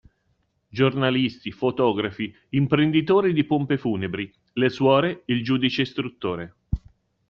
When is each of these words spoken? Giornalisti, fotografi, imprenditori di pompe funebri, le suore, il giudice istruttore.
Giornalisti, 0.67 1.51
fotografi, 1.51 2.33
imprenditori 2.49 3.33
di 3.33 3.43
pompe 3.43 3.77
funebri, 3.77 4.33
le 4.53 4.69
suore, 4.71 5.21
il 5.25 5.43
giudice 5.43 5.83
istruttore. 5.83 6.55